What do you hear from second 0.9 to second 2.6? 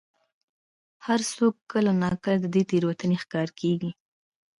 هر څوک کله نا کله د